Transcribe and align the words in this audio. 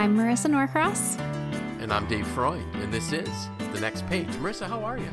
I'm 0.00 0.16
Marisa 0.16 0.48
Norcross. 0.48 1.18
And 1.78 1.92
I'm 1.92 2.08
Dave 2.08 2.26
Freund, 2.28 2.74
and 2.76 2.90
this 2.90 3.12
is 3.12 3.28
The 3.74 3.80
Next 3.80 4.06
Page. 4.06 4.28
Marisa, 4.28 4.66
how 4.66 4.82
are 4.82 4.96
you? 4.96 5.10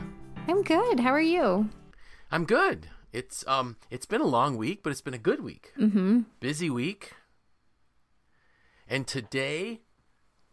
I'm 0.48 0.64
good. 0.64 1.02
How 1.02 1.10
are 1.10 1.20
you? 1.20 1.68
I'm 2.32 2.46
good. 2.46 2.88
It's 3.12 3.46
um 3.50 3.76
it's 3.92 4.06
been 4.06 4.22
a 4.22 4.26
long 4.26 4.56
week, 4.56 4.84
but 4.84 4.92
it's 4.92 5.02
been 5.02 5.14
a 5.14 5.18
good 5.18 5.44
week. 5.44 5.74
Mm-hmm. 5.78 6.22
Busy 6.40 6.70
week. 6.70 7.12
And 8.88 9.06
today 9.06 9.82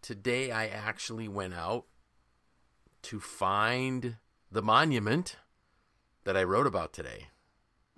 today 0.02 0.50
I 0.50 0.66
actually 0.66 1.29
went 1.29 1.54
out 1.54 1.85
to 3.03 3.21
find 3.21 4.16
the 4.50 4.62
monument 4.62 5.36
that 6.25 6.36
I 6.36 6.43
wrote 6.43 6.66
about 6.66 6.93
today. 6.93 7.29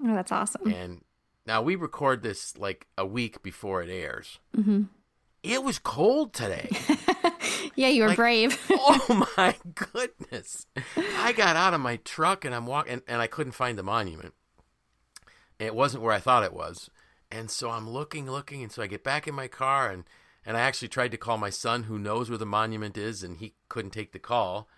Oh, 0.05 0.14
that's 0.14 0.32
awesome. 0.32 0.70
And 0.70 1.00
now 1.46 1.62
we 1.62 1.77
record 1.77 2.23
this 2.23 2.59
like 2.59 2.88
a 2.98 3.06
week 3.06 3.42
before 3.42 3.82
it 3.82 3.88
airs. 3.88 4.38
Mm-hmm. 4.55 4.82
It 5.48 5.62
was 5.62 5.78
cold 5.78 6.32
today. 6.32 6.68
yeah, 7.77 7.86
you 7.88 8.02
were 8.02 8.09
Like- 8.09 8.16
brave. 8.16 8.60
oh 8.70 9.27
my 9.36 9.55
goodness. 9.77 10.66
I 10.96 11.32
got 11.32 11.55
out 11.55 11.72
of 11.72 11.80
my 11.80 11.96
truck 11.98 12.45
and 12.45 12.52
I'm 12.52 12.66
walking 12.66 13.02
and 13.06 13.22
I 13.22 13.28
couldn't 13.28 13.52
find 13.52 13.78
the 13.78 13.84
monument. 13.84 14.34
It 15.60 15.74
wasn't 15.74 16.02
where 16.02 16.12
I 16.12 16.19
thought 16.19 16.42
it 16.42 16.52
was. 16.52 16.91
And 17.30 17.48
so 17.48 17.70
I'm 17.70 17.88
looking, 17.88 18.28
looking, 18.28 18.62
and 18.62 18.72
so 18.72 18.82
I 18.82 18.88
get 18.88 19.05
back 19.05 19.28
in 19.28 19.34
my 19.36 19.46
car 19.46 19.88
and 19.91 20.02
and 20.45 20.56
I 20.56 20.60
actually 20.60 20.88
tried 20.88 21.10
to 21.12 21.16
call 21.16 21.38
my 21.38 21.50
son 21.50 21.84
who 21.84 21.98
knows 21.98 22.28
where 22.28 22.38
the 22.38 22.47
monument 22.47 22.97
is 22.97 23.22
and 23.22 23.36
he 23.38 23.55
couldn't 23.69 23.91
take 23.92 24.12
the 24.12 24.19
call. 24.19 24.69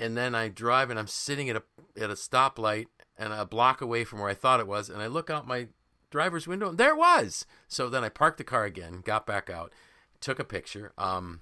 And 0.00 0.16
then 0.16 0.34
I 0.34 0.48
drive 0.48 0.90
and 0.90 0.98
I'm 0.98 1.06
sitting 1.06 1.48
at 1.48 1.56
a 1.56 1.62
at 1.96 2.10
a 2.10 2.14
stoplight 2.14 2.86
and 3.16 3.32
a 3.32 3.46
block 3.46 3.80
away 3.80 4.02
from 4.02 4.18
where 4.18 4.28
I 4.28 4.34
thought 4.34 4.58
it 4.58 4.66
was 4.66 4.90
and 4.90 5.00
I 5.00 5.06
look 5.06 5.30
out 5.30 5.46
my 5.46 5.68
driver's 6.10 6.46
window 6.46 6.68
and 6.68 6.78
there 6.78 6.90
it 6.92 6.98
was. 6.98 7.46
So 7.68 7.88
then 7.88 8.04
I 8.04 8.08
parked 8.08 8.38
the 8.38 8.44
car 8.44 8.64
again, 8.64 9.02
got 9.04 9.26
back 9.26 9.50
out, 9.50 9.72
took 10.20 10.38
a 10.38 10.44
picture. 10.44 10.92
Um 10.98 11.40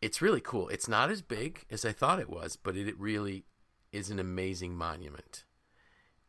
it's 0.00 0.20
really 0.20 0.40
cool. 0.40 0.68
It's 0.68 0.88
not 0.88 1.10
as 1.10 1.22
big 1.22 1.64
as 1.70 1.84
I 1.84 1.92
thought 1.92 2.18
it 2.18 2.28
was, 2.28 2.56
but 2.56 2.76
it, 2.76 2.88
it 2.88 2.98
really 2.98 3.44
is 3.92 4.10
an 4.10 4.18
amazing 4.18 4.74
monument. 4.74 5.44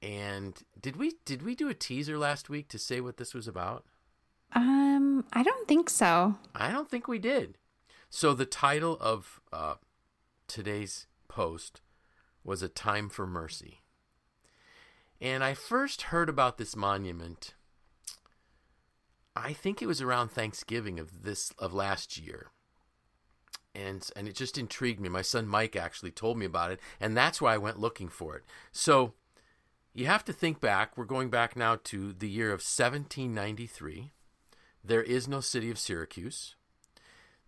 And 0.02 0.62
did 0.80 0.96
we 0.98 1.14
did 1.26 1.42
we 1.42 1.56
do 1.56 1.70
a 1.70 1.74
teaser 1.74 2.18
last 2.18 2.50
week 2.50 2.68
to 2.70 2.78
say 2.80 3.02
what 3.02 3.18
this 3.18 3.34
was 3.34 3.48
about? 3.48 3.86
um, 4.56 5.26
I 5.34 5.44
don't 5.44 5.68
think 5.68 5.90
so. 5.90 6.36
I 6.54 6.72
don't 6.72 6.90
think 6.90 7.08
we 7.08 7.20
did. 7.20 7.58
So 8.10 8.34
the 8.34 8.46
title 8.46 8.98
of 9.02 9.40
uh, 9.52 9.76
today's 10.48 11.08
post 11.28 11.82
was 12.44 12.62
"A 12.62 12.68
Time 12.68 13.10
for 13.10 13.26
Mercy," 13.26 13.82
and 15.24 15.42
I 15.42 15.54
first 15.54 16.04
heard 16.04 16.28
about 16.28 16.58
this 16.58 16.76
monument. 16.76 17.54
I 19.38 19.54
think 19.54 19.82
it 19.82 19.88
was 19.88 20.02
around 20.02 20.30
Thanksgiving 20.30 21.00
of 21.00 21.24
this 21.24 21.54
of 21.58 21.74
last 21.74 22.18
year. 22.18 22.48
And 23.74 24.08
and 24.18 24.28
it 24.28 24.36
just 24.36 24.58
intrigued 24.58 25.00
me. 25.00 25.08
My 25.08 25.22
son 25.22 25.48
Mike 25.48 25.78
actually 25.78 26.12
told 26.12 26.38
me 26.38 26.46
about 26.46 26.72
it, 26.72 26.80
and 27.00 27.16
that's 27.16 27.42
why 27.42 27.54
I 27.54 27.58
went 27.58 27.80
looking 27.80 28.10
for 28.10 28.36
it. 28.36 28.44
So 28.74 29.14
you 29.94 30.08
have 30.08 30.26
to 30.26 30.34
think 30.34 30.60
back. 30.60 30.98
We're 30.98 31.06
going 31.06 31.30
back 31.30 31.56
now 31.56 31.80
to 31.86 32.12
the 32.12 32.30
year 32.30 32.50
of 32.50 32.60
1793. 32.60 34.12
There 34.84 35.02
is 35.02 35.28
no 35.28 35.40
city 35.40 35.72
of 35.72 35.80
Syracuse. 35.80 36.56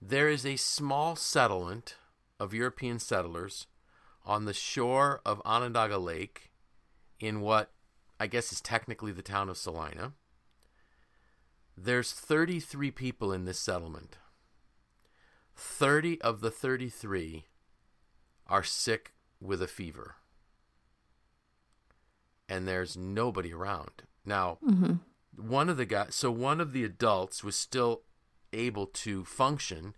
There 0.02 0.30
is 0.30 0.46
a 0.46 0.56
small 0.56 1.18
settlement 1.18 1.98
of 2.40 2.54
European 2.54 3.00
settlers 3.00 3.68
on 4.26 4.46
the 4.46 4.54
shore 4.54 5.22
of 5.26 5.42
Onondaga 5.46 5.98
Lake 5.98 6.52
in 7.26 7.42
what 7.42 7.72
I 8.20 8.28
guess 8.28 8.52
is 8.52 8.62
technically 8.62 9.12
the 9.12 9.22
town 9.22 9.50
of 9.50 9.58
Salina. 9.58 10.14
There's 11.78 12.12
33 12.14 12.92
people 12.92 13.34
in 13.34 13.46
this 13.46 13.60
settlement. 13.60 14.18
30 15.56 16.22
of 16.22 16.42
the 16.42 16.52
33 16.52 17.46
are 18.48 18.64
sick 18.64 19.14
with 19.42 19.62
a 19.62 19.68
fever. 19.68 20.16
And 22.48 22.68
there's 22.68 22.96
nobody 22.96 23.54
around. 23.54 24.04
Now, 24.26 24.58
Mm-hmm. 24.66 24.94
one 25.50 25.70
of 25.70 25.78
the 25.78 25.86
guys 25.86 26.16
so 26.16 26.32
one 26.32 26.62
of 26.62 26.72
the 26.72 26.84
adults 26.86 27.44
was 27.44 27.56
still 27.58 28.02
able 28.54 28.86
to 28.88 29.26
function 29.26 29.94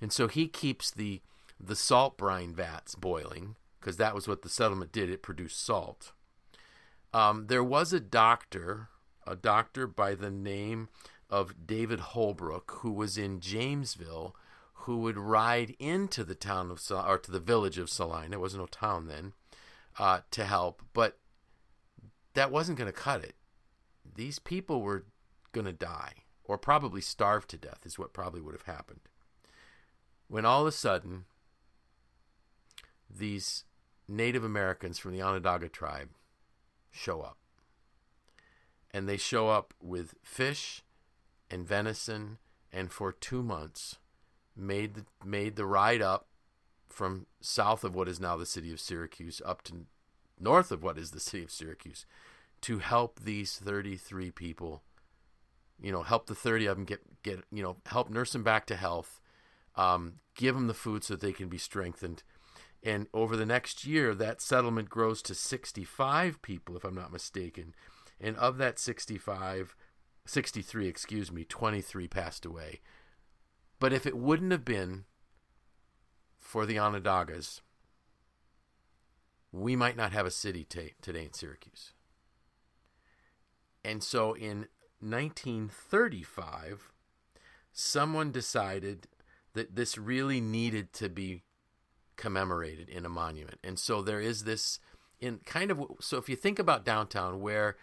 and 0.00 0.10
so 0.10 0.26
he 0.26 0.48
keeps 0.48 0.90
the 0.90 1.20
the 1.60 1.76
salt 1.76 2.16
brine 2.16 2.54
vats 2.54 2.94
boiling 2.94 3.56
because 3.78 3.98
that 3.98 4.14
was 4.14 4.26
what 4.26 4.40
the 4.40 4.48
settlement 4.48 4.90
did 4.90 5.10
it 5.10 5.22
produced 5.22 5.62
salt 5.64 6.12
um, 7.12 7.46
there 7.48 7.64
was 7.64 7.92
a 7.92 8.00
doctor 8.00 8.88
a 9.26 9.36
doctor 9.36 9.86
by 9.86 10.14
the 10.14 10.30
name 10.30 10.88
of 11.28 11.66
david 11.66 12.00
holbrook 12.00 12.78
who 12.80 12.90
was 12.90 13.16
in 13.18 13.40
jamesville 13.40 14.34
who 14.84 14.98
would 14.98 15.18
ride 15.18 15.76
into 15.78 16.24
the 16.24 16.34
town 16.34 16.70
of 16.70 16.80
or 16.90 17.18
to 17.18 17.30
the 17.30 17.40
village 17.40 17.76
of 17.76 17.90
salina. 17.90 18.36
It 18.36 18.40
wasn't 18.40 18.62
no 18.62 18.66
town 18.66 19.08
then 19.08 19.34
uh, 19.98 20.20
to 20.30 20.44
help 20.44 20.82
but 20.94 21.18
that 22.34 22.50
wasn't 22.50 22.78
going 22.78 22.90
to 22.90 22.98
cut 22.98 23.24
it. 23.24 23.34
These 24.14 24.38
people 24.38 24.80
were 24.80 25.04
going 25.52 25.66
to 25.66 25.72
die 25.72 26.14
or 26.44 26.56
probably 26.56 27.00
starve 27.00 27.46
to 27.48 27.56
death 27.56 27.80
is 27.84 27.98
what 27.98 28.12
probably 28.12 28.40
would 28.40 28.54
have 28.54 28.62
happened. 28.62 29.00
When 30.28 30.46
all 30.46 30.62
of 30.62 30.66
a 30.66 30.72
sudden 30.72 31.24
these 33.08 33.64
native 34.08 34.44
americans 34.44 34.98
from 34.98 35.12
the 35.12 35.22
onondaga 35.22 35.68
tribe 35.68 36.10
show 36.90 37.20
up. 37.20 37.36
And 38.92 39.08
they 39.08 39.16
show 39.16 39.48
up 39.48 39.72
with 39.80 40.14
fish 40.22 40.82
and 41.50 41.66
venison 41.66 42.38
and 42.72 42.90
for 42.90 43.12
two 43.12 43.42
months 43.42 43.98
made 44.56 44.94
the, 44.94 45.04
made 45.24 45.56
the 45.56 45.66
ride 45.66 46.02
up 46.02 46.26
from 46.88 47.26
south 47.40 47.84
of 47.84 47.94
what 47.94 48.08
is 48.08 48.20
now 48.20 48.36
the 48.36 48.46
city 48.46 48.72
of 48.72 48.80
syracuse 48.80 49.40
up 49.44 49.62
to 49.62 49.86
north 50.38 50.70
of 50.70 50.82
what 50.82 50.98
is 50.98 51.12
the 51.12 51.20
city 51.20 51.42
of 51.44 51.50
syracuse 51.50 52.04
to 52.60 52.78
help 52.78 53.20
these 53.20 53.56
33 53.56 54.30
people 54.30 54.82
you 55.80 55.90
know 55.90 56.02
help 56.02 56.26
the 56.26 56.34
30 56.34 56.66
of 56.66 56.76
them 56.76 56.84
get 56.84 57.00
get 57.22 57.42
you 57.50 57.62
know 57.62 57.76
help 57.86 58.10
nurse 58.10 58.32
them 58.32 58.42
back 58.42 58.66
to 58.66 58.76
health 58.76 59.20
um, 59.76 60.14
give 60.34 60.54
them 60.54 60.66
the 60.66 60.74
food 60.74 61.04
so 61.04 61.14
that 61.14 61.20
they 61.20 61.32
can 61.32 61.48
be 61.48 61.56
strengthened 61.56 62.22
and 62.82 63.06
over 63.12 63.36
the 63.36 63.46
next 63.46 63.84
year 63.84 64.14
that 64.14 64.40
settlement 64.40 64.88
grows 64.88 65.20
to 65.22 65.34
65 65.34 66.40
people 66.42 66.76
if 66.76 66.84
i'm 66.84 66.94
not 66.94 67.12
mistaken. 67.12 67.74
And 68.20 68.36
of 68.36 68.58
that 68.58 68.78
65 68.78 69.74
63 70.26 70.86
excuse 70.86 71.32
me 71.32 71.44
23 71.44 72.08
passed 72.08 72.44
away. 72.44 72.80
But 73.78 73.92
if 73.92 74.06
it 74.06 74.16
wouldn't 74.16 74.52
have 74.52 74.64
been 74.64 75.04
for 76.38 76.66
the 76.66 76.76
onondagas 76.76 77.60
we 79.52 79.74
might 79.74 79.96
not 79.96 80.12
have 80.12 80.26
a 80.26 80.30
city 80.30 80.64
ta 80.64 80.80
today 81.00 81.24
in 81.24 81.32
syracuse. 81.32 81.92
And 83.84 84.02
so 84.02 84.34
in 84.34 84.68
1935, 85.00 86.92
someone 87.72 88.30
decided 88.30 89.08
that 89.54 89.74
this 89.74 89.96
really 89.98 90.40
needed 90.40 90.92
to 90.94 91.08
be 91.08 91.42
commemorated 92.20 92.88
in 92.88 93.04
a 93.04 93.08
monument. 93.08 93.58
And 93.64 93.78
so 93.78 94.02
there 94.02 94.20
is 94.20 94.44
this 94.44 94.78
in 95.18 95.38
kind 95.44 95.70
of 95.70 95.82
so 96.00 96.18
if 96.18 96.28
you 96.28 96.36
think 96.36 96.58
about 96.58 96.84
downtown 96.84 97.40
where 97.40 97.76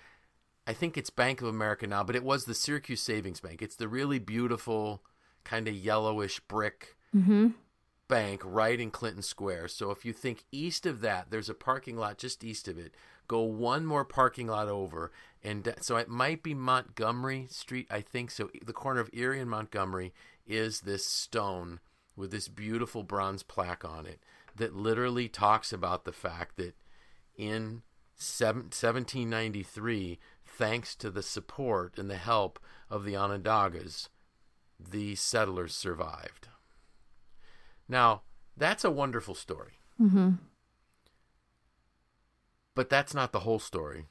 I 0.65 0.73
think 0.73 0.97
it's 0.97 1.09
Bank 1.09 1.41
of 1.41 1.47
America 1.47 1.87
now, 1.87 2.03
but 2.03 2.15
it 2.15 2.23
was 2.23 2.45
the 2.45 2.53
Syracuse 2.53 3.01
Savings 3.01 3.39
Bank. 3.39 3.61
It's 3.61 3.75
the 3.75 3.87
really 3.87 4.19
beautiful 4.19 5.01
kind 5.43 5.67
of 5.67 5.73
yellowish 5.75 6.39
brick 6.41 6.93
Mm-hmm. 7.15 7.47
bank 8.09 8.41
right 8.43 8.79
in 8.79 8.91
Clinton 8.91 9.23
Square. 9.23 9.69
So 9.69 9.91
if 9.91 10.03
you 10.03 10.11
think 10.11 10.43
east 10.51 10.85
of 10.85 10.99
that, 11.01 11.31
there's 11.31 11.49
a 11.49 11.53
parking 11.53 11.95
lot 11.97 12.17
just 12.17 12.43
east 12.43 12.67
of 12.67 12.77
it. 12.77 12.93
Go 13.29 13.41
one 13.41 13.85
more 13.85 14.03
parking 14.05 14.47
lot 14.47 14.67
over, 14.67 15.11
and 15.41 15.73
so 15.79 15.95
it 15.95 16.09
might 16.09 16.43
be 16.43 16.53
Montgomery 16.53 17.47
Street. 17.49 17.87
I 17.89 18.01
think 18.01 18.29
so. 18.31 18.49
The 18.63 18.73
corner 18.73 18.99
of 18.99 19.09
Erie 19.13 19.39
and 19.39 19.49
Montgomery 19.49 20.13
is 20.45 20.81
this 20.81 21.05
stone 21.05 21.79
with 22.17 22.31
this 22.31 22.49
beautiful 22.49 23.03
bronze 23.03 23.43
plaque 23.43 23.85
on 23.85 24.05
it 24.05 24.19
that 24.55 24.75
literally 24.75 25.29
talks 25.29 25.71
about 25.71 26.03
the 26.03 26.11
fact 26.11 26.57
that 26.57 26.75
in 27.35 27.83
1793, 28.17 30.19
thanks 30.45 30.95
to 30.95 31.11
the 31.11 31.21
support 31.21 31.99
and 31.99 32.09
the 32.09 32.17
help 32.17 32.59
of 32.89 33.05
the 33.05 33.13
Onondagas, 33.13 34.09
the 34.79 35.13
settlers 35.15 35.75
survived. 35.75 36.47
Now, 37.87 38.23
that's 38.55 38.83
a 38.83 38.91
wonderful 38.91 39.35
story. 39.35 39.73
Mm-hmm. 40.01 40.31
But 42.73 42.89
that's 42.89 43.13
not 43.13 43.31
the 43.31 43.41
whole 43.41 43.59
story, 43.59 44.07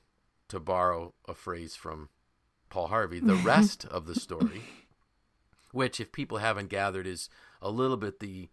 to 0.48 0.60
borrow 0.60 1.14
a 1.28 1.34
phrase 1.34 1.74
from 1.74 2.08
Paul 2.68 2.88
Harvey. 2.88 3.20
The 3.20 3.34
rest 3.34 3.84
of 3.84 4.06
the 4.06 4.14
story, 4.14 4.62
which, 5.72 6.00
if 6.00 6.12
people 6.12 6.38
haven't 6.38 6.68
gathered, 6.68 7.06
is 7.06 7.28
a 7.66 7.70
little 7.70 7.96
bit 7.96 8.20
the 8.20 8.48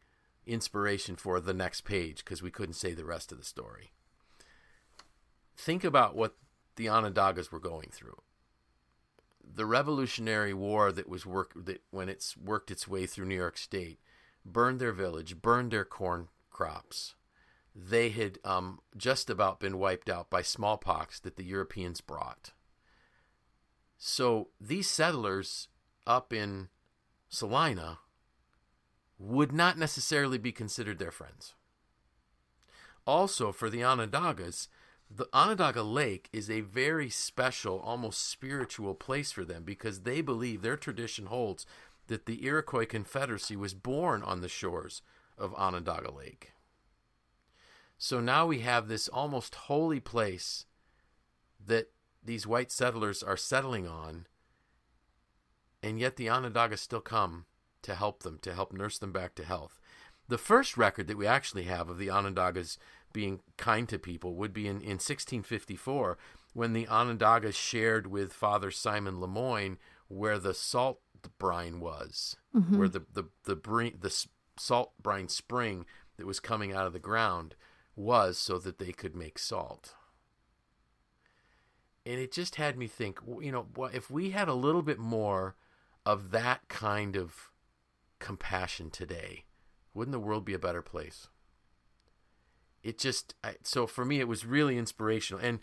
inspiration 0.45 1.15
for 1.15 1.39
the 1.39 1.54
next 1.54 1.81
page 1.81 2.24
because 2.24 2.42
we 2.42 2.51
couldn't 2.51 2.74
say 2.74 2.94
the 2.94 3.06
rest 3.06 3.31
of 3.31 3.38
the 3.38 3.45
story. 3.45 3.92
Think 5.56 5.83
about 5.83 6.15
what 6.15 6.36
the 6.75 6.88
Onondagas 6.88 7.51
were 7.51 7.60
going 7.60 7.89
through. 7.92 8.18
the 9.56 9.65
Revolutionary 9.65 10.54
War 10.54 10.92
that 10.92 11.07
was 11.07 11.25
work 11.25 11.51
that 11.56 11.81
when 11.92 12.10
it's 12.10 12.36
worked 12.38 12.71
its 12.71 12.88
way 12.88 13.06
through 13.06 13.25
New 13.25 13.36
York 13.36 13.57
State, 13.57 14.00
burned 14.45 14.80
their 14.80 14.92
village, 14.94 15.42
burned 15.42 15.71
their 15.71 15.86
corn 15.86 16.30
crops. 16.50 17.15
They 17.75 18.10
had 18.10 18.39
um, 18.44 18.80
just 18.95 19.30
about 19.30 19.60
been 19.60 19.80
wiped 19.80 20.10
out 20.10 20.30
by 20.30 20.42
smallpox 20.42 21.19
that 21.21 21.36
the 21.36 21.44
Europeans 21.44 22.01
brought. 22.01 22.51
So 23.98 24.50
these 24.60 24.89
settlers 24.89 25.69
up 26.06 26.33
in 26.33 26.69
Salina 27.30 28.00
would 29.23 29.53
not 29.53 29.77
necessarily 29.77 30.37
be 30.37 30.51
considered 30.51 30.99
their 30.99 31.11
friends. 31.11 31.55
Also, 33.07 33.51
for 33.51 33.69
the 33.69 33.81
Onondagas, 33.81 34.67
the 35.09 35.27
Onondaga 35.33 35.81
Lake 35.81 36.29
is 36.33 36.49
a 36.49 36.61
very 36.61 37.09
special, 37.09 37.79
almost 37.79 38.27
spiritual 38.29 38.93
place 38.93 39.31
for 39.31 39.45
them 39.45 39.63
because 39.63 40.01
they 40.01 40.21
believe 40.21 40.61
their 40.61 40.75
tradition 40.75 41.27
holds 41.27 41.65
that 42.07 42.25
the 42.25 42.45
Iroquois 42.45 42.85
Confederacy 42.85 43.55
was 43.55 43.73
born 43.73 44.23
on 44.23 44.41
the 44.41 44.49
shores 44.49 45.01
of 45.37 45.53
Onondaga 45.55 46.11
Lake. 46.11 46.51
So 47.97 48.19
now 48.19 48.45
we 48.45 48.59
have 48.59 48.87
this 48.87 49.07
almost 49.07 49.55
holy 49.55 50.01
place 50.01 50.65
that 51.65 51.91
these 52.21 52.45
white 52.45 52.71
settlers 52.71 53.23
are 53.23 53.37
settling 53.37 53.87
on, 53.87 54.27
and 55.81 55.97
yet 55.97 56.17
the 56.17 56.27
Onondagas 56.27 56.79
still 56.79 57.01
come 57.01 57.45
to 57.83 57.95
help 57.95 58.24
them, 58.24 58.39
to 58.41 58.53
help 58.53 58.74
nurse 58.74 58.97
them 58.97 59.12
back 59.12 59.35
to 59.35 59.45
health. 59.45 59.80
The 60.27 60.38
first 60.38 60.77
record 60.77 61.07
that 61.07 61.18
we 61.18 61.27
actually 61.27 61.63
have 61.63 61.89
of 61.89 61.97
the 61.97 62.07
Onondagas 62.07 62.77
being 63.12 63.41
kind 63.57 63.88
to 63.89 64.00
people 64.00 64.35
would 64.35 64.53
be 64.53 64.68
in, 64.68 64.77
in 64.77 65.00
1654 65.00 66.18
when 66.53 66.74
the 66.74 66.85
Onondagas 66.88 67.56
shared 67.56 68.07
with 68.07 68.33
Father 68.33 68.71
Simon 68.71 69.19
Le 69.19 69.27
Moyne 69.27 69.77
where 70.07 70.39
the 70.39 70.53
salt 70.53 71.00
brine 71.38 71.80
was, 71.80 72.35
mm-hmm. 72.56 72.77
where 72.77 72.89
the 72.89 73.03
the 73.13 73.25
the, 73.45 73.56
brine, 73.56 73.97
the 74.00 74.25
salt 74.57 74.91
brine 75.01 75.29
spring 75.29 75.86
that 76.18 76.27
was 76.27 76.39
coming 76.39 76.74
out 76.74 76.86
of 76.86 76.94
the 76.94 77.00
ground 77.00 77.56
was, 77.95 78.38
so 78.38 78.57
that 78.59 78.79
they 78.79 78.91
could 78.91 79.15
make 79.15 79.39
salt. 79.39 79.95
And 82.06 82.19
it 82.19 82.33
just 82.33 82.56
had 82.56 82.77
me 82.77 82.88
think, 82.88 83.19
you 83.41 83.51
know, 83.51 83.68
if 83.94 84.12
we 84.12 84.31
had 84.31 84.50
a 84.50 84.53
little 84.53 84.81
bit 84.81 85.00
more 85.00 85.56
of 86.06 86.31
that 86.31 86.68
kind 86.68 87.15
of 87.15 87.50
compassion 88.23 88.89
today, 88.89 89.43
wouldn't 89.93 90.13
the 90.13 90.19
world 90.19 90.45
be 90.45 90.53
a 90.53 90.59
better 90.59 90.81
place? 90.81 91.27
It 92.81 92.97
just 92.97 93.35
I, 93.43 93.55
so 93.63 93.85
for 93.85 94.05
me 94.05 94.19
it 94.19 94.27
was 94.27 94.45
really 94.45 94.77
inspirational, 94.77 95.43
and 95.43 95.59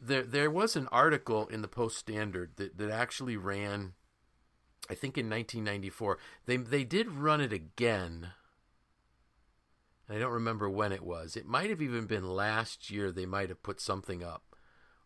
there 0.00 0.24
there 0.24 0.50
was 0.50 0.76
an 0.76 0.88
article 0.88 1.46
in 1.46 1.62
the 1.62 1.68
Post 1.68 1.96
Standard 1.96 2.52
that 2.56 2.76
that 2.78 2.90
actually 2.90 3.36
ran, 3.36 3.94
I 4.88 4.94
think 4.94 5.16
in 5.16 5.30
1994. 5.30 6.18
They 6.46 6.56
they 6.56 6.84
did 6.84 7.10
run 7.10 7.40
it 7.40 7.52
again. 7.52 8.32
I 10.08 10.18
don't 10.18 10.32
remember 10.32 10.68
when 10.68 10.90
it 10.90 11.04
was. 11.04 11.36
It 11.36 11.46
might 11.46 11.70
have 11.70 11.80
even 11.80 12.06
been 12.06 12.28
last 12.28 12.90
year. 12.90 13.12
They 13.12 13.26
might 13.26 13.48
have 13.48 13.62
put 13.62 13.80
something 13.80 14.24
up 14.24 14.56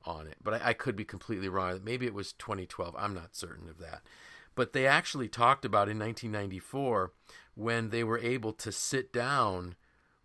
on 0.07 0.27
it, 0.27 0.37
but 0.43 0.55
I, 0.55 0.71
I 0.71 0.73
could 0.73 0.97
be 0.97 1.05
completely 1.05 1.49
wrong. 1.49 1.81
Maybe 1.85 2.07
it 2.07 2.15
was 2.15 2.33
2012. 2.33 2.95
I'm 2.99 3.13
not 3.13 3.37
certain 3.37 3.69
of 3.69 3.79
that. 3.79 4.03
But 4.55 4.73
they 4.73 4.87
actually 4.87 5.29
talked 5.29 5.65
about 5.65 5.89
in 5.89 5.99
1994 5.99 7.13
when 7.55 7.91
they 7.91 8.05
were 8.05 8.19
able 8.19 8.53
to 8.53 8.73
sit 8.73 9.13
down 9.13 9.75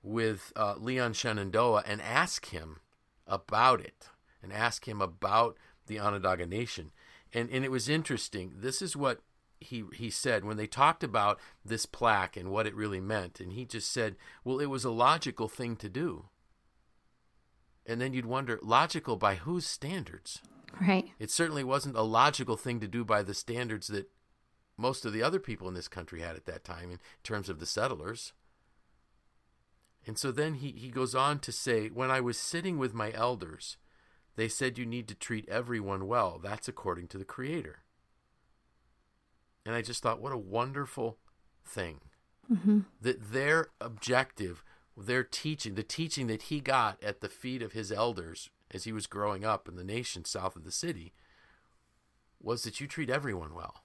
with 0.01 0.53
uh, 0.55 0.75
Leon 0.77 1.13
Shenandoah 1.13 1.83
and 1.85 2.01
ask 2.01 2.47
him 2.47 2.77
about 3.27 3.81
it 3.81 4.09
and 4.41 4.53
ask 4.53 4.87
him 4.87 5.01
about 5.01 5.57
the 5.87 5.99
Onondaga 5.99 6.45
Nation. 6.45 6.91
And, 7.33 7.49
and 7.49 7.63
it 7.65 7.71
was 7.71 7.89
interesting. 7.89 8.53
This 8.55 8.81
is 8.81 8.95
what 8.95 9.21
he, 9.59 9.83
he 9.93 10.09
said 10.09 10.45
when 10.45 10.57
they 10.57 10.67
talked 10.67 11.03
about 11.03 11.39
this 11.65 11.85
plaque 11.85 12.37
and 12.37 12.49
what 12.49 12.65
it 12.65 12.75
really 12.75 13.01
meant. 13.01 13.39
And 13.39 13.53
he 13.53 13.65
just 13.65 13.91
said, 13.91 14.15
well, 14.43 14.59
it 14.59 14.67
was 14.67 14.85
a 14.85 14.91
logical 14.91 15.47
thing 15.47 15.75
to 15.77 15.89
do. 15.89 16.25
And 17.85 17.99
then 17.99 18.13
you'd 18.13 18.25
wonder, 18.25 18.59
logical 18.61 19.17
by 19.17 19.35
whose 19.35 19.65
standards? 19.65 20.41
Right. 20.79 21.09
It 21.17 21.31
certainly 21.31 21.63
wasn't 21.63 21.95
a 21.95 22.03
logical 22.03 22.55
thing 22.55 22.79
to 22.79 22.87
do 22.87 23.03
by 23.03 23.23
the 23.23 23.33
standards 23.33 23.87
that 23.87 24.09
most 24.79 25.05
of 25.05 25.13
the 25.13 25.21
other 25.21 25.39
people 25.39 25.67
in 25.67 25.73
this 25.73 25.87
country 25.87 26.21
had 26.21 26.35
at 26.35 26.45
that 26.45 26.63
time 26.63 26.89
in 26.89 26.99
terms 27.21 27.49
of 27.49 27.59
the 27.59 27.65
settlers. 27.65 28.33
And 30.07 30.17
so 30.17 30.31
then 30.31 30.55
he, 30.55 30.71
he 30.71 30.89
goes 30.89 31.13
on 31.13 31.39
to 31.39 31.51
say, 31.51 31.89
When 31.89 32.09
I 32.09 32.21
was 32.21 32.37
sitting 32.37 32.77
with 32.77 32.93
my 32.93 33.11
elders, 33.13 33.77
they 34.37 34.47
said 34.47 34.77
you 34.77 34.85
need 34.85 35.07
to 35.09 35.15
treat 35.15 35.47
everyone 35.49 36.07
well. 36.07 36.39
That's 36.41 36.69
according 36.69 37.09
to 37.09 37.17
the 37.17 37.25
Creator. 37.25 37.79
And 39.65 39.75
I 39.75 39.81
just 39.81 40.01
thought, 40.01 40.21
what 40.21 40.31
a 40.31 40.37
wonderful 40.37 41.17
thing. 41.65 41.99
Mm-hmm. 42.49 42.79
That 43.01 43.33
their 43.33 43.67
objective, 43.81 44.63
their 44.95 45.23
teaching, 45.23 45.75
the 45.75 45.83
teaching 45.83 46.27
that 46.27 46.43
he 46.43 46.61
got 46.61 47.03
at 47.03 47.19
the 47.19 47.29
feet 47.29 47.61
of 47.61 47.73
his 47.73 47.91
elders 47.91 48.49
as 48.71 48.85
he 48.85 48.93
was 48.93 49.07
growing 49.07 49.43
up 49.43 49.67
in 49.67 49.75
the 49.75 49.83
nation 49.83 50.23
south 50.23 50.55
of 50.55 50.63
the 50.63 50.71
city, 50.71 51.13
was 52.41 52.63
that 52.63 52.79
you 52.79 52.87
treat 52.87 53.09
everyone 53.09 53.53
well 53.53 53.83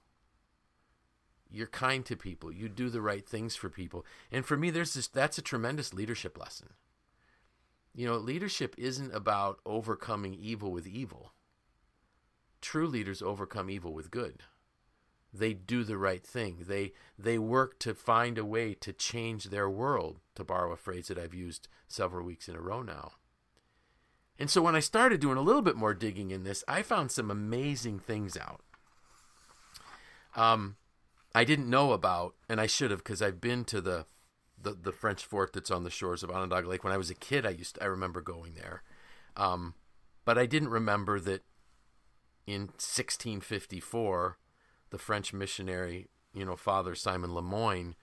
you're 1.54 1.66
kind 1.66 2.04
to 2.06 2.16
people. 2.16 2.52
You 2.52 2.68
do 2.68 2.88
the 2.90 3.00
right 3.00 3.26
things 3.26 3.56
for 3.56 3.68
people. 3.68 4.04
And 4.30 4.44
for 4.44 4.56
me 4.56 4.70
there's 4.70 4.94
this 4.94 5.08
that's 5.08 5.38
a 5.38 5.42
tremendous 5.42 5.94
leadership 5.94 6.38
lesson. 6.38 6.70
You 7.94 8.06
know 8.06 8.16
leadership 8.16 8.74
isn't 8.76 9.14
about 9.14 9.60
overcoming 9.64 10.34
evil 10.34 10.72
with 10.72 10.86
evil. 10.86 11.32
True 12.60 12.86
leaders 12.86 13.22
overcome 13.22 13.70
evil 13.70 13.92
with 13.92 14.10
good. 14.10 14.42
They 15.32 15.52
do 15.52 15.82
the 15.82 15.98
right 15.98 16.24
thing. 16.24 16.64
They 16.66 16.92
they 17.18 17.38
work 17.38 17.78
to 17.80 17.94
find 17.94 18.38
a 18.38 18.44
way 18.44 18.74
to 18.74 18.92
change 18.92 19.44
their 19.44 19.68
world 19.68 20.20
to 20.36 20.44
borrow 20.44 20.72
a 20.72 20.76
phrase 20.76 21.08
that 21.08 21.18
I've 21.18 21.34
used 21.34 21.68
several 21.88 22.24
weeks 22.24 22.48
in 22.48 22.54
a 22.54 22.60
row 22.60 22.82
now. 22.82 23.12
And 24.38 24.48
so 24.48 24.62
when 24.62 24.74
I 24.74 24.80
started 24.80 25.20
doing 25.20 25.36
a 25.36 25.42
little 25.42 25.62
bit 25.62 25.76
more 25.76 25.94
digging 25.94 26.30
in 26.30 26.44
this 26.44 26.62
I 26.68 26.82
found 26.82 27.10
some 27.10 27.30
amazing 27.30 27.98
things 27.98 28.36
out. 28.36 28.62
Um 30.36 30.76
I 31.34 31.44
didn't 31.44 31.68
know 31.68 31.92
about, 31.92 32.34
and 32.48 32.60
I 32.60 32.66
should 32.66 32.90
have 32.90 33.02
because 33.02 33.20
I've 33.20 33.40
been 33.40 33.64
to 33.64 33.80
the, 33.80 34.06
the 34.60 34.72
the 34.72 34.92
French 34.92 35.24
fort 35.24 35.52
that's 35.52 35.70
on 35.70 35.84
the 35.84 35.90
shores 35.90 36.22
of 36.22 36.30
Onondaga 36.30 36.68
Lake. 36.68 36.84
When 36.84 36.92
I 36.92 36.98
was 36.98 37.10
a 37.10 37.14
kid, 37.14 37.44
I 37.44 37.50
used 37.50 37.74
to, 37.76 37.82
I 37.82 37.86
remember 37.86 38.20
going 38.20 38.54
there, 38.54 38.82
um, 39.36 39.74
but 40.24 40.38
I 40.38 40.46
didn't 40.46 40.68
remember 40.68 41.18
that 41.20 41.42
in 42.46 42.62
1654, 42.62 44.38
the 44.90 44.98
French 44.98 45.32
missionary, 45.32 46.08
you 46.32 46.44
know, 46.44 46.56
Father 46.56 46.94
Simon 46.94 47.34
Le 47.34 47.42
Moyne, 47.42 47.96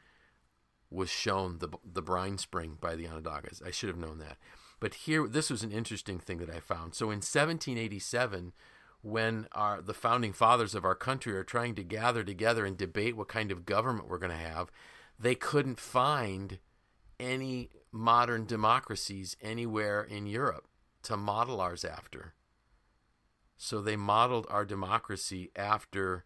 was 0.90 1.10
shown 1.10 1.60
the 1.60 1.70
the 1.86 2.02
brine 2.02 2.38
spring 2.38 2.78
by 2.80 2.96
the 2.96 3.06
Onondagas. 3.06 3.66
I 3.66 3.72
should 3.72 3.90
have 3.90 3.98
known 3.98 4.20
that. 4.20 4.38
But 4.82 4.96
here, 4.96 5.28
this 5.28 5.50
was 5.50 5.64
an 5.64 5.72
interesting 5.72 6.20
thing 6.20 6.40
that 6.40 6.50
I 6.50 6.60
found. 6.60 6.96
So 6.96 7.06
in 7.06 7.22
1787, 7.22 8.52
when 9.02 9.48
our 9.54 9.82
the 9.82 9.94
founding 9.94 10.34
fathers 10.34 10.76
of 10.76 10.86
our 10.86 10.96
country 10.96 11.36
are 11.36 11.44
trying 11.44 11.76
to 11.76 11.84
gather 11.84 12.24
together 12.24 12.66
and 12.66 12.78
debate 12.78 13.18
what 13.18 13.28
kind 13.28 13.52
of 13.52 13.66
government 13.66 14.08
we're 14.08 14.20
going 14.20 14.32
to 14.32 14.38
have, 14.38 14.72
they 15.20 15.36
couldn't 15.36 15.80
find 15.80 16.60
any 17.20 17.70
modern 17.92 18.46
democracies 18.46 19.36
anywhere 19.42 20.04
in 20.04 20.26
Europe 20.26 20.68
to 21.04 21.18
model 21.18 21.60
ours 21.60 21.84
after. 21.84 22.34
So 23.58 23.82
they 23.82 23.96
modeled 23.96 24.48
our 24.50 24.66
democracy 24.66 25.52
after 25.56 26.26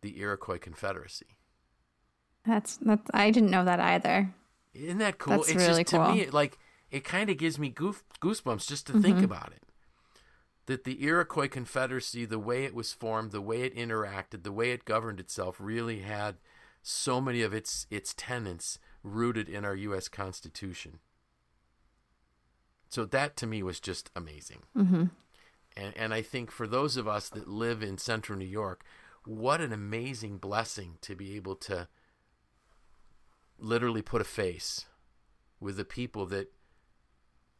the 0.00 0.18
Iroquois 0.18 0.58
Confederacy. 0.58 1.38
That's 2.46 2.76
that's 2.76 3.10
I 3.12 3.30
didn't 3.30 3.50
know 3.50 3.64
that 3.64 3.80
either. 3.80 4.34
Isn't 4.72 4.98
that 4.98 5.18
cool? 5.18 5.38
That's 5.38 5.48
it's 5.48 5.56
really 5.56 5.84
just 5.84 5.94
cool. 5.94 6.06
to 6.06 6.12
me 6.12 6.30
like 6.30 6.58
it 6.90 7.04
kind 7.04 7.28
of 7.28 7.36
gives 7.36 7.58
me 7.58 7.68
goof, 7.68 8.04
goosebumps 8.20 8.66
just 8.68 8.86
to 8.86 8.92
mm-hmm. 8.92 9.02
think 9.02 9.22
about 9.22 9.52
it 9.52 9.65
that 10.66 10.84
the 10.84 11.02
Iroquois 11.02 11.48
Confederacy, 11.48 12.24
the 12.24 12.38
way 12.38 12.64
it 12.64 12.74
was 12.74 12.92
formed, 12.92 13.32
the 13.32 13.40
way 13.40 13.62
it 13.62 13.76
interacted, 13.76 14.42
the 14.42 14.52
way 14.52 14.72
it 14.72 14.84
governed 14.84 15.20
itself, 15.20 15.56
really 15.58 16.00
had 16.00 16.36
so 16.82 17.20
many 17.20 17.42
of 17.42 17.52
its 17.52 17.86
its 17.90 18.14
tenets 18.16 18.78
rooted 19.02 19.48
in 19.48 19.64
our 19.64 19.74
U.S. 19.74 20.08
Constitution. 20.08 20.98
So 22.88 23.04
that 23.04 23.36
to 23.38 23.46
me 23.46 23.62
was 23.62 23.80
just 23.80 24.10
amazing. 24.14 24.62
Mm-hmm. 24.76 25.04
And 25.76 25.96
and 25.96 26.14
I 26.14 26.22
think 26.22 26.50
for 26.50 26.66
those 26.66 26.96
of 26.96 27.08
us 27.08 27.28
that 27.30 27.48
live 27.48 27.82
in 27.82 27.98
Central 27.98 28.38
New 28.38 28.44
York, 28.44 28.84
what 29.24 29.60
an 29.60 29.72
amazing 29.72 30.38
blessing 30.38 30.98
to 31.02 31.14
be 31.14 31.36
able 31.36 31.56
to 31.56 31.88
literally 33.58 34.02
put 34.02 34.20
a 34.20 34.24
face 34.24 34.86
with 35.60 35.76
the 35.76 35.84
people 35.84 36.26
that 36.26 36.52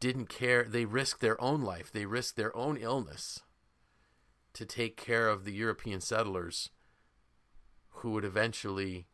didn't 0.01 0.29
care. 0.29 0.65
They 0.65 0.85
risked 0.85 1.21
their 1.21 1.41
own 1.41 1.63
life, 1.63 1.91
they 1.91 2.07
risked 2.07 2.37
their 2.37 2.57
own 2.57 2.77
illness 2.77 3.41
to 4.53 4.65
take 4.65 4.97
care 4.97 5.29
of 5.29 5.45
the 5.45 5.53
European 5.53 6.01
settlers 6.01 6.71
who 7.97 8.13
would 8.13 8.25
eventually 8.25 9.07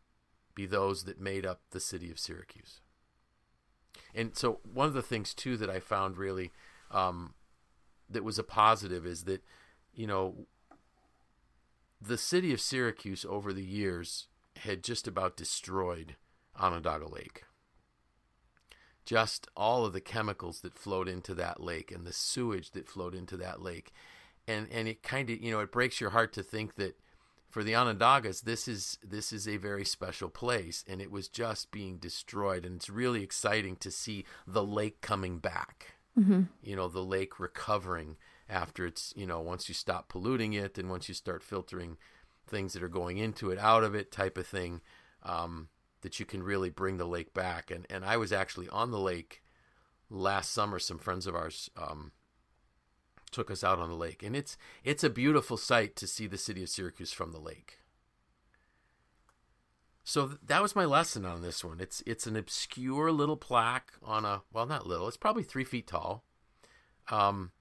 be 0.54 0.66
those 0.66 1.04
that 1.04 1.20
made 1.20 1.44
up 1.46 1.60
the 1.70 1.80
city 1.80 2.10
of 2.10 2.18
Syracuse. 2.18 2.80
And 4.14 4.36
so, 4.36 4.60
one 4.62 4.86
of 4.86 4.94
the 4.94 5.02
things, 5.02 5.34
too, 5.34 5.56
that 5.56 5.70
I 5.70 5.80
found 5.80 6.16
really 6.16 6.52
um, 6.90 7.34
that 8.08 8.24
was 8.24 8.38
a 8.38 8.44
positive 8.44 9.06
is 9.06 9.24
that, 9.24 9.42
you 9.94 10.06
know, 10.06 10.46
the 12.00 12.18
city 12.18 12.52
of 12.52 12.60
Syracuse 12.60 13.24
over 13.28 13.52
the 13.52 13.64
years 13.64 14.28
had 14.58 14.82
just 14.82 15.08
about 15.08 15.36
destroyed 15.36 16.16
Onondaga 16.60 17.08
Lake. 17.08 17.44
Just 19.04 19.48
all 19.56 19.84
of 19.84 19.92
the 19.92 20.00
chemicals 20.00 20.60
that 20.60 20.74
flowed 20.74 21.08
into 21.08 21.34
that 21.34 21.60
lake 21.60 21.90
and 21.90 22.06
the 22.06 22.12
sewage 22.12 22.70
that 22.70 22.88
flowed 22.88 23.14
into 23.14 23.36
that 23.38 23.60
lake. 23.60 23.92
And 24.46 24.68
and 24.70 24.88
it 24.88 25.02
kind 25.02 25.30
of, 25.30 25.40
you 25.40 25.50
know, 25.50 25.60
it 25.60 25.72
breaks 25.72 26.00
your 26.00 26.10
heart 26.10 26.32
to 26.34 26.42
think 26.42 26.76
that 26.76 26.96
for 27.48 27.62
the 27.62 27.72
Onondagas, 27.72 28.42
this 28.42 28.66
is 28.66 28.98
this 29.02 29.32
is 29.32 29.46
a 29.46 29.58
very 29.58 29.84
special 29.84 30.30
place, 30.30 30.84
and 30.88 31.02
it 31.02 31.10
was 31.10 31.28
just 31.28 31.70
being 31.70 31.98
destroyed. 31.98 32.64
And 32.64 32.76
it's 32.76 32.88
really 32.88 33.22
exciting 33.22 33.76
to 33.76 33.90
see 33.90 34.24
the 34.46 34.64
lake 34.64 35.00
coming 35.00 35.38
back. 35.38 35.94
Mm-hmm. 36.18 36.42
You 36.62 36.76
know, 36.76 36.88
the 36.88 37.04
lake 37.04 37.38
recovering 37.38 38.16
after 38.48 38.86
it's 38.86 39.12
you 39.16 39.26
know 39.26 39.40
once 39.40 39.68
you 39.68 39.74
stop 39.74 40.08
polluting 40.08 40.52
it 40.52 40.78
and 40.78 40.90
once 40.90 41.08
you 41.08 41.14
start 41.14 41.42
filtering 41.42 41.96
things 42.46 42.72
that 42.72 42.82
are 42.82 42.88
going 42.88 43.18
into 43.18 43.50
it 43.50 43.58
out 43.58 43.84
of 43.84 43.94
it 43.94 44.10
type 44.10 44.38
of 44.38 44.46
thing. 44.46 44.80
Um, 45.22 45.68
that 46.02 46.20
you 46.20 46.26
can 46.26 46.42
really 46.42 46.70
bring 46.70 46.98
the 46.98 47.06
lake 47.06 47.32
back. 47.32 47.70
And 47.70 47.86
and 47.90 48.04
I 48.04 48.16
was 48.16 48.32
actually 48.32 48.68
on 48.68 48.90
the 48.90 49.00
lake 49.00 49.42
last 50.10 50.52
summer. 50.52 50.78
Some 50.78 50.98
friends 50.98 51.26
of 51.26 51.34
ours 51.34 51.70
um, 51.76 52.12
took 53.30 53.50
us 53.50 53.64
out 53.64 53.78
on 53.78 53.88
the 53.88 53.96
lake, 53.96 54.22
and 54.22 54.36
it's 54.36 54.56
it's 54.84 55.02
a 55.02 55.10
beautiful 55.10 55.56
sight 55.56 55.96
to 55.96 56.06
see 56.06 56.26
the 56.26 56.38
city 56.38 56.62
of 56.62 56.68
Syracuse 56.68 57.12
from 57.12 57.32
the 57.32 57.40
lake. 57.40 57.78
So 60.04 60.26
th- 60.26 60.38
that 60.44 60.62
was 60.62 60.76
my 60.76 60.84
lesson 60.84 61.24
on 61.24 61.42
this 61.42 61.64
one. 61.64 61.80
It's 61.80 62.02
it's 62.06 62.26
an 62.26 62.36
obscure 62.36 63.10
little 63.10 63.36
plaque 63.36 63.92
on 64.02 64.24
a 64.24 64.42
well, 64.52 64.66
not 64.66 64.86
little. 64.86 65.08
It's 65.08 65.16
probably 65.16 65.44
three 65.44 65.64
feet 65.64 65.86
tall. 65.86 66.24
Um, 67.10 67.52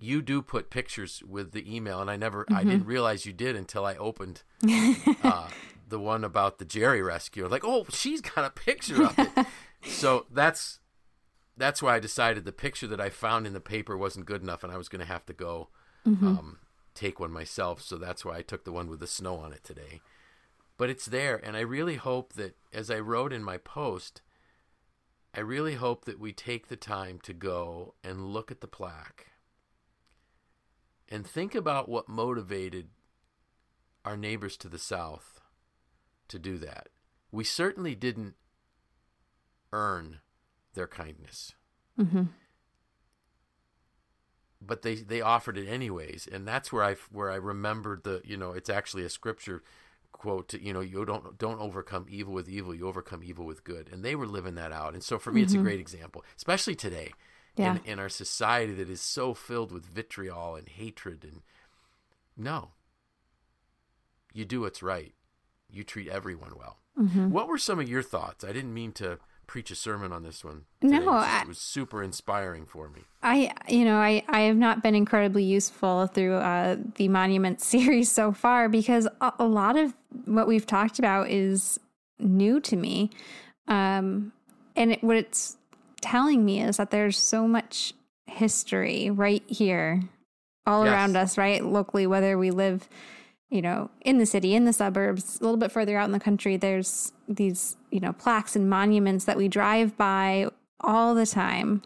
you 0.00 0.22
do 0.22 0.40
put 0.40 0.70
pictures 0.70 1.22
with 1.26 1.52
the 1.52 1.74
email, 1.74 2.00
and 2.00 2.10
I 2.10 2.16
never, 2.16 2.44
mm-hmm. 2.44 2.54
I 2.54 2.64
didn't 2.64 2.86
realize 2.86 3.26
you 3.26 3.34
did 3.34 3.54
until 3.54 3.84
I 3.84 3.96
opened 3.96 4.42
uh, 5.22 5.48
the 5.90 6.00
one 6.00 6.24
about 6.24 6.58
the 6.58 6.64
Jerry 6.64 7.02
rescue. 7.02 7.46
Like, 7.46 7.64
oh, 7.64 7.86
she's 7.90 8.20
got 8.20 8.44
a 8.44 8.50
picture 8.50 9.04
of 9.04 9.18
it. 9.18 9.46
so 9.84 10.26
that's 10.30 10.80
that's 11.56 11.82
why 11.82 11.96
I 11.96 12.00
decided 12.00 12.44
the 12.44 12.52
picture 12.52 12.86
that 12.86 13.00
I 13.00 13.10
found 13.10 13.46
in 13.46 13.52
the 13.52 13.60
paper 13.60 13.96
wasn't 13.96 14.26
good 14.26 14.42
enough, 14.42 14.64
and 14.64 14.72
I 14.72 14.78
was 14.78 14.88
going 14.88 15.00
to 15.00 15.12
have 15.12 15.26
to 15.26 15.32
go 15.32 15.68
mm-hmm. 16.06 16.26
um, 16.26 16.58
take 16.94 17.20
one 17.20 17.30
myself. 17.30 17.82
So 17.82 17.96
that's 17.96 18.24
why 18.24 18.38
I 18.38 18.42
took 18.42 18.64
the 18.64 18.72
one 18.72 18.88
with 18.88 19.00
the 19.00 19.06
snow 19.06 19.36
on 19.36 19.52
it 19.52 19.62
today. 19.62 20.00
But 20.78 20.88
it's 20.88 21.06
there, 21.06 21.36
and 21.36 21.56
I 21.56 21.60
really 21.60 21.96
hope 21.96 22.32
that, 22.34 22.56
as 22.72 22.90
I 22.90 23.00
wrote 23.00 23.34
in 23.34 23.44
my 23.44 23.58
post, 23.58 24.22
I 25.34 25.40
really 25.40 25.74
hope 25.74 26.06
that 26.06 26.18
we 26.18 26.32
take 26.32 26.68
the 26.68 26.76
time 26.76 27.18
to 27.24 27.34
go 27.34 27.94
and 28.02 28.32
look 28.32 28.50
at 28.50 28.62
the 28.62 28.66
plaque 28.66 29.26
and 31.08 31.26
think 31.26 31.54
about 31.54 31.88
what 31.88 32.08
motivated 32.08 32.88
our 34.04 34.16
neighbors 34.16 34.56
to 34.56 34.68
the 34.68 34.78
south 34.78 35.39
to 36.30 36.38
do 36.38 36.58
that. 36.58 36.88
We 37.30 37.44
certainly 37.44 37.94
didn't 37.94 38.34
earn 39.72 40.18
their 40.74 40.86
kindness. 40.86 41.54
Mm-hmm. 41.98 42.24
But 44.62 44.82
they, 44.82 44.96
they 44.96 45.20
offered 45.20 45.56
it 45.56 45.68
anyways, 45.68 46.28
and 46.30 46.46
that's 46.46 46.72
where 46.72 46.84
I 46.84 46.96
where 47.10 47.30
I 47.30 47.36
remembered 47.36 48.04
the 48.04 48.20
you 48.24 48.36
know 48.36 48.52
it's 48.52 48.68
actually 48.68 49.04
a 49.04 49.08
scripture 49.08 49.62
quote 50.12 50.52
you 50.54 50.72
know 50.72 50.80
you 50.80 51.04
don't 51.04 51.38
don't 51.38 51.60
overcome 51.60 52.06
evil 52.10 52.34
with 52.34 52.48
evil 52.48 52.74
you 52.74 52.86
overcome 52.86 53.22
evil 53.24 53.46
with 53.46 53.64
good 53.64 53.88
and 53.90 54.04
they 54.04 54.14
were 54.14 54.26
living 54.26 54.54
that 54.56 54.72
out 54.72 54.92
and 54.92 55.02
so 55.02 55.18
for 55.18 55.30
me 55.30 55.40
mm-hmm. 55.40 55.44
it's 55.44 55.54
a 55.54 55.56
mm-hmm. 55.56 55.64
great 55.64 55.80
example 55.80 56.24
especially 56.36 56.74
today 56.74 57.12
yeah. 57.56 57.76
in, 57.76 57.92
in 57.92 57.98
our 57.98 58.08
society 58.08 58.74
that 58.74 58.90
is 58.90 59.00
so 59.00 59.32
filled 59.32 59.72
with 59.72 59.86
vitriol 59.86 60.56
and 60.56 60.68
hatred 60.68 61.24
and 61.24 61.40
no 62.36 62.72
you 64.34 64.44
do 64.44 64.60
what's 64.60 64.82
right 64.82 65.14
you 65.72 65.84
treat 65.84 66.08
everyone 66.08 66.52
well 66.56 66.78
mm-hmm. 66.98 67.30
what 67.30 67.48
were 67.48 67.58
some 67.58 67.78
of 67.78 67.88
your 67.88 68.02
thoughts 68.02 68.44
i 68.44 68.52
didn't 68.52 68.74
mean 68.74 68.92
to 68.92 69.18
preach 69.46 69.70
a 69.72 69.74
sermon 69.74 70.12
on 70.12 70.22
this 70.22 70.44
one 70.44 70.62
today. 70.80 70.98
no 70.98 71.20
it, 71.20 71.42
it 71.42 71.48
was 71.48 71.58
super 71.58 72.02
inspiring 72.02 72.64
for 72.64 72.88
me 72.88 73.00
i 73.22 73.52
you 73.68 73.84
know 73.84 73.96
i 73.96 74.22
i 74.28 74.42
have 74.42 74.56
not 74.56 74.82
been 74.82 74.94
incredibly 74.94 75.42
useful 75.42 76.06
through 76.06 76.34
uh, 76.34 76.76
the 76.96 77.08
monument 77.08 77.60
series 77.60 78.10
so 78.10 78.32
far 78.32 78.68
because 78.68 79.08
a, 79.20 79.32
a 79.38 79.46
lot 79.46 79.76
of 79.76 79.94
what 80.26 80.46
we've 80.46 80.66
talked 80.66 80.98
about 80.98 81.28
is 81.28 81.80
new 82.18 82.60
to 82.60 82.76
me 82.76 83.10
um 83.66 84.32
and 84.76 84.92
it, 84.92 85.02
what 85.02 85.16
it's 85.16 85.56
telling 86.00 86.44
me 86.44 86.62
is 86.62 86.76
that 86.76 86.90
there's 86.90 87.18
so 87.18 87.46
much 87.46 87.92
history 88.26 89.10
right 89.10 89.42
here 89.46 90.02
all 90.66 90.84
yes. 90.84 90.92
around 90.92 91.16
us, 91.16 91.38
right? 91.38 91.64
Locally, 91.64 92.06
whether 92.06 92.38
we 92.38 92.50
live, 92.50 92.88
you 93.50 93.60
know, 93.60 93.90
in 94.02 94.18
the 94.18 94.26
city, 94.26 94.54
in 94.54 94.64
the 94.64 94.72
suburbs, 94.72 95.38
a 95.40 95.42
little 95.42 95.58
bit 95.58 95.72
further 95.72 95.96
out 95.96 96.04
in 96.04 96.12
the 96.12 96.20
country, 96.20 96.56
there's 96.56 97.12
these, 97.28 97.76
you 97.90 98.00
know, 98.00 98.12
plaques 98.12 98.54
and 98.54 98.70
monuments 98.70 99.24
that 99.24 99.36
we 99.36 99.48
drive 99.48 99.96
by 99.96 100.46
all 100.80 101.14
the 101.14 101.26
time 101.26 101.82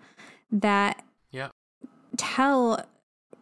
that 0.52 1.02
yeah. 1.30 1.48
tell 2.16 2.84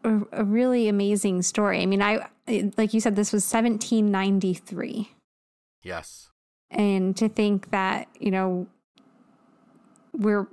a, 0.05 0.21
a 0.33 0.45
really 0.45 0.88
amazing 0.88 1.43
story. 1.43 1.83
I 1.83 1.87
mean, 1.87 2.00
I, 2.00 2.29
like 2.76 2.95
you 2.95 3.00
said, 3.00 3.17
this 3.17 3.33
was 3.33 3.43
1793. 3.45 5.11
Yes. 5.83 6.31
And 6.71 7.17
to 7.17 7.29
think 7.29 7.71
that, 7.71 8.09
you 8.19 8.31
know, 8.31 8.69
we're 10.12 10.47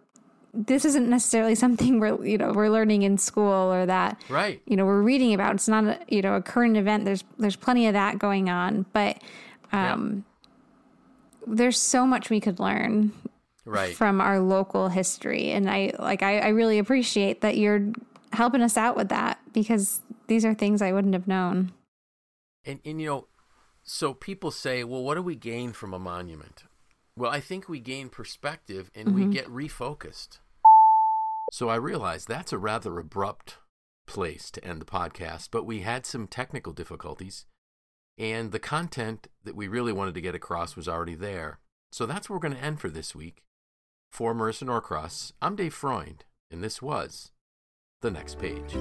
this 0.67 0.83
isn't 0.83 1.09
necessarily 1.09 1.55
something 1.55 1.99
we're 1.99 2.23
you 2.25 2.37
know 2.37 2.51
we're 2.51 2.69
learning 2.69 3.03
in 3.03 3.17
school 3.17 3.71
or 3.73 3.85
that 3.85 4.21
right. 4.27 4.61
you 4.65 4.75
know 4.75 4.85
we're 4.85 5.01
reading 5.01 5.33
about. 5.33 5.55
It's 5.55 5.67
not 5.67 5.85
a 5.85 5.99
you 6.07 6.21
know 6.21 6.35
a 6.35 6.41
current 6.41 6.75
event. 6.75 7.05
There's 7.05 7.23
there's 7.37 7.55
plenty 7.55 7.87
of 7.87 7.93
that 7.93 8.19
going 8.19 8.49
on. 8.49 8.85
But 8.91 9.21
um 9.71 10.25
yeah. 11.47 11.55
there's 11.55 11.79
so 11.79 12.05
much 12.05 12.29
we 12.29 12.41
could 12.41 12.59
learn 12.59 13.13
right. 13.65 13.95
from 13.95 14.19
our 14.19 14.39
local 14.39 14.89
history. 14.89 15.51
And 15.51 15.69
i 15.69 15.93
like 15.97 16.23
I, 16.23 16.39
I 16.39 16.47
really 16.49 16.79
appreciate 16.79 17.41
that 17.41 17.57
you're 17.57 17.91
helping 18.33 18.61
us 18.61 18.77
out 18.77 18.95
with 18.95 19.09
that 19.09 19.39
because 19.53 20.01
these 20.27 20.45
are 20.45 20.53
things 20.53 20.81
i 20.81 20.91
wouldn't 20.91 21.13
have 21.13 21.27
known. 21.27 21.71
And 22.65 22.79
and 22.83 22.99
you 22.99 23.07
know 23.07 23.27
so 23.83 24.13
people 24.13 24.51
say 24.51 24.83
well 24.83 25.03
what 25.03 25.15
do 25.15 25.21
we 25.21 25.35
gain 25.35 25.71
from 25.71 25.93
a 25.93 25.99
monument? 25.99 26.63
Well, 27.15 27.31
I 27.31 27.41
think 27.41 27.67
we 27.67 27.81
gain 27.81 28.07
perspective 28.07 28.89
and 28.95 29.09
mm-hmm. 29.09 29.29
we 29.29 29.33
get 29.33 29.45
refocused. 29.47 30.39
So 31.51 31.69
I 31.69 31.75
realize 31.75 32.25
that's 32.25 32.53
a 32.53 32.57
rather 32.57 32.97
abrupt 32.99 33.57
place 34.07 34.49
to 34.51 34.63
end 34.63 34.81
the 34.81 34.85
podcast, 34.85 35.49
but 35.51 35.65
we 35.65 35.81
had 35.81 36.05
some 36.05 36.27
technical 36.27 36.73
difficulties, 36.73 37.45
and 38.17 38.51
the 38.51 38.59
content 38.59 39.27
that 39.43 39.55
we 39.55 39.67
really 39.67 39.93
wanted 39.93 40.13
to 40.15 40.21
get 40.21 40.35
across 40.35 40.75
was 40.75 40.87
already 40.87 41.15
there. 41.15 41.59
So 41.91 42.05
that's 42.05 42.29
where 42.29 42.37
we're 42.37 42.47
going 42.47 42.55
to 42.55 42.63
end 42.63 42.79
for 42.79 42.89
this 42.89 43.15
week. 43.15 43.43
For 44.11 44.33
Marisa 44.33 44.63
Norcross, 44.63 45.33
I'm 45.41 45.55
Dave 45.55 45.73
Freund, 45.73 46.25
and 46.51 46.63
this 46.63 46.81
was 46.81 47.31
The 48.01 48.11
Next 48.11 48.39
Page. 48.39 48.75